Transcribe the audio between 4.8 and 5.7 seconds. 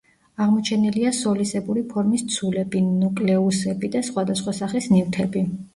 ნივთები.